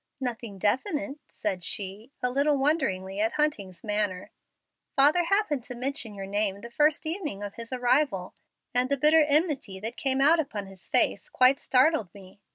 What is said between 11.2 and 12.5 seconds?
quite startled me.